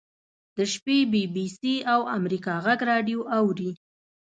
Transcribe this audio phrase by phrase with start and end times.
[0.55, 3.71] د شپې بي بي سي او امریکا غږ راډیو اوري.